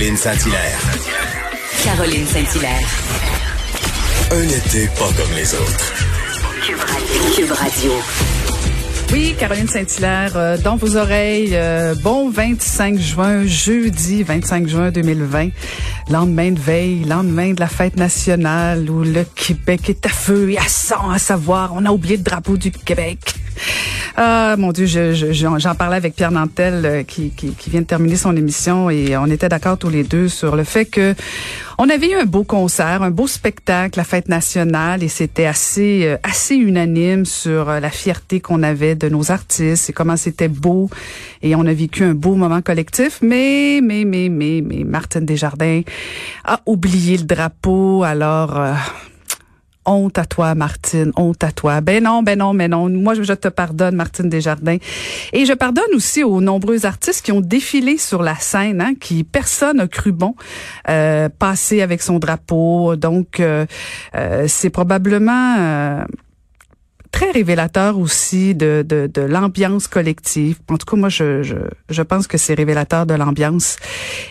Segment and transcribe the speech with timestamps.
[0.00, 0.80] Caroline Saint-Hilaire.
[1.84, 2.88] Caroline Saint-Hilaire.
[4.30, 5.92] Un été pas comme les autres.
[7.36, 7.92] Cube Radio.
[9.12, 15.50] Oui, Caroline Saint-Hilaire, euh, dans vos oreilles, euh, bon 25 juin, jeudi 25 juin 2020,
[16.08, 20.56] lendemain de veille, lendemain de la fête nationale où le Québec est à feu et
[20.56, 23.34] à sang, à savoir, on a oublié le drapeau du Québec.
[24.16, 27.80] Ah mon Dieu, j'en je, j'en parlais avec Pierre Nantel euh, qui, qui, qui, vient
[27.80, 31.14] de terminer son émission et on était d'accord tous les deux sur le fait que
[31.78, 36.02] on avait eu un beau concert, un beau spectacle, la fête nationale et c'était assez
[36.04, 40.48] euh, assez unanime sur euh, la fierté qu'on avait de nos artistes et comment c'était
[40.48, 40.90] beau
[41.42, 43.20] et on a vécu un beau moment collectif.
[43.22, 45.82] Mais mais mais mais mais Martine Desjardins
[46.44, 48.60] a oublié le drapeau alors.
[49.86, 51.80] Honte à toi, Martine, honte à toi.
[51.80, 52.90] Ben non, ben non, ben non.
[52.90, 54.76] Moi, je te pardonne, Martine Desjardins.
[55.32, 59.24] Et je pardonne aussi aux nombreux artistes qui ont défilé sur la scène, hein, qui
[59.24, 60.34] personne n'a cru bon
[60.88, 62.94] euh, passer avec son drapeau.
[62.96, 63.64] Donc, euh,
[64.14, 66.04] euh, c'est probablement euh,
[67.20, 70.58] très révélateur aussi de, de, de l'ambiance collective.
[70.70, 71.56] En tout cas, moi, je, je,
[71.90, 73.76] je pense que c'est révélateur de l'ambiance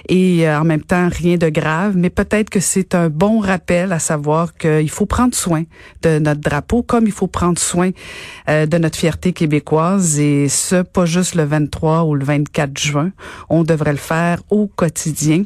[0.08, 3.92] et euh, en même temps, rien de grave, mais peut-être que c'est un bon rappel
[3.92, 5.66] à savoir qu'il faut prendre soin
[6.02, 7.92] de notre drapeau comme il faut prendre soin
[8.50, 13.12] euh, de notre fierté québécoise et ce, pas juste le 23 ou le 24 juin.
[13.50, 15.44] On devrait le faire au quotidien.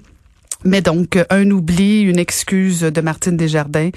[0.66, 3.90] Mais donc, un oubli, une excuse de Martine Desjardins,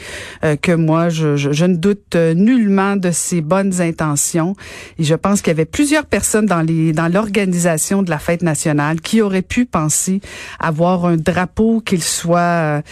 [0.44, 4.54] euh, que moi, je, je, je, ne doute nullement de ses bonnes intentions.
[4.98, 9.00] Et je pense qu'il y avait plusieurs personnes dans dans l'organisation de la fête nationale
[9.00, 10.20] qui auraient pu penser
[10.58, 12.82] avoir un drapeau, qu'il soit euh,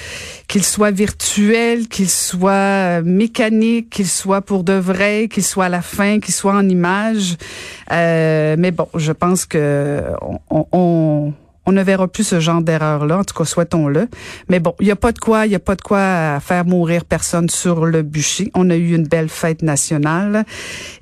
[0.48, 5.68] qu'il soit virtuel, qu'il soit euh, mécanique, qu'il soit pour de vrai, qu'il soit à
[5.68, 7.36] la fin, qu'il soit en image.
[7.92, 10.02] Euh, mais bon, je pense que
[10.50, 11.32] on, on
[11.66, 13.18] on ne verra plus ce genre d'erreur-là.
[13.18, 14.08] En tout cas, souhaitons-le.
[14.48, 17.04] Mais bon, il n'y a pas de quoi, il a pas de quoi faire mourir
[17.04, 18.50] personne sur le bûcher.
[18.54, 20.44] On a eu une belle fête nationale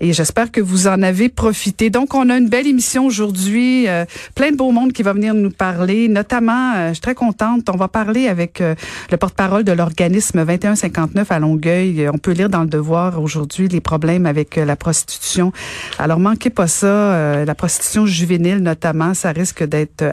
[0.01, 1.91] et j'espère que vous en avez profité.
[1.91, 4.05] Donc, on a une belle émission aujourd'hui, euh,
[4.35, 6.09] plein de beau monde qui va venir nous parler.
[6.09, 7.69] Notamment, euh, je suis très contente.
[7.69, 8.75] On va parler avec euh,
[9.11, 12.09] le porte-parole de l'organisme 2159 à Longueuil.
[12.13, 15.53] On peut lire dans le Devoir aujourd'hui les problèmes avec la prostitution.
[15.99, 17.45] Alors, manquez pas ça.
[17.45, 20.05] la prostitution juvénile, notamment, ça risque d'être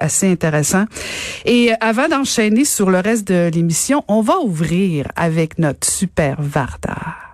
[0.00, 0.84] assez intéressant.
[1.44, 7.31] Et avant d'enchaîner sur le reste de l'émission, on va ouvrir avec notre super Varda.